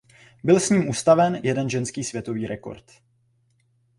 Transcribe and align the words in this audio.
Byl 0.43 0.59
s 0.59 0.69
ním 0.69 0.89
ustaven 0.89 1.35
jeden 1.43 1.69
ženský 1.69 2.03
světový 2.03 2.47
rekord. 2.47 2.91